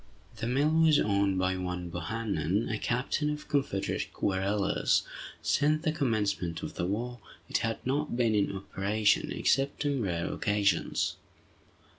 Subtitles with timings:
[0.37, 5.03] The mill was owned by one Bohannan, a captain of Confederate guerrillas.
[5.43, 10.33] Since the commencement of the war, it had not been in operation, except on rare
[10.33, 11.17] occasions.